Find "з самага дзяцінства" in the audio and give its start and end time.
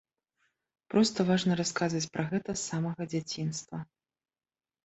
2.57-3.77